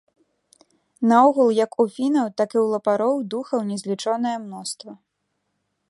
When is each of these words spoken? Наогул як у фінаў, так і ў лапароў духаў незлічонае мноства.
Наогул 1.11 1.51
як 1.65 1.71
у 1.83 1.85
фінаў, 1.97 2.27
так 2.39 2.49
і 2.57 2.61
ў 2.63 2.65
лапароў 2.77 3.13
духаў 3.35 3.59
незлічонае 3.69 4.37
мноства. 4.49 4.91